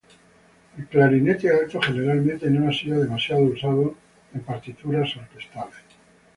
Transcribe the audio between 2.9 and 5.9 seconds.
demasiado usado en partituras orquestales.